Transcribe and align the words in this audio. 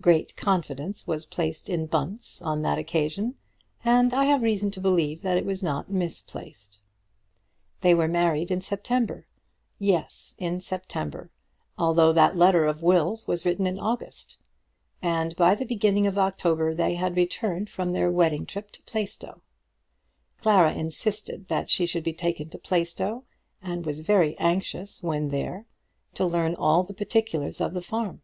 Great 0.00 0.34
confidence 0.34 1.06
was 1.06 1.26
placed 1.26 1.68
in 1.68 1.84
Bunce 1.84 2.40
on 2.40 2.62
that 2.62 2.78
occasion, 2.78 3.34
and 3.84 4.14
I 4.14 4.24
have 4.24 4.40
reason 4.40 4.70
to 4.70 4.80
believe 4.80 5.20
that 5.20 5.36
it 5.36 5.44
was 5.44 5.62
not 5.62 5.90
misplaced. 5.90 6.80
They 7.82 7.92
were 7.94 8.08
married 8.08 8.50
in 8.50 8.62
September; 8.62 9.26
yes, 9.78 10.34
in 10.38 10.60
September, 10.62 11.30
although 11.76 12.14
that 12.14 12.34
letter 12.34 12.64
of 12.64 12.82
Will's 12.82 13.26
was 13.26 13.44
written 13.44 13.66
in 13.66 13.78
August, 13.78 14.38
and 15.02 15.36
by 15.36 15.54
the 15.54 15.66
beginning 15.66 16.06
of 16.06 16.16
October 16.16 16.74
they 16.74 16.94
had 16.94 17.14
returned 17.14 17.68
from 17.68 17.92
their 17.92 18.10
wedding 18.10 18.46
trip 18.46 18.70
to 18.72 18.82
Plaistow. 18.84 19.42
Clara 20.38 20.72
insisted 20.72 21.48
that 21.48 21.68
she 21.68 21.84
should 21.84 22.04
be 22.04 22.14
taken 22.14 22.48
to 22.48 22.58
Plaistow, 22.58 23.24
and 23.60 23.84
was 23.84 24.00
very 24.00 24.34
anxious 24.38 25.02
when 25.02 25.28
there 25.28 25.66
to 26.14 26.24
learn 26.24 26.54
all 26.54 26.84
the 26.84 26.94
particulars 26.94 27.60
of 27.60 27.74
the 27.74 27.82
farm. 27.82 28.22